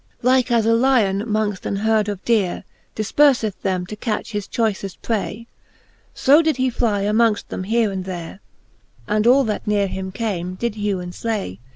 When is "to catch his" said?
3.85-4.47